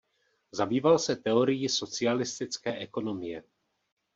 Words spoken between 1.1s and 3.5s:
teorií socialistické ekonomie.